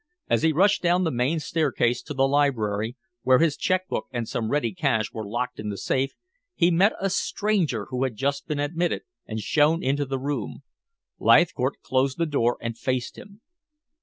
[0.27, 4.27] As he rushed down the main staircase to the library, where his check book and
[4.27, 6.15] some ready cash were locked in the safe,
[6.55, 10.63] he met a stranger who had just been admitted and shown into the room.
[11.19, 13.41] Leithcourt closed the door and faced him.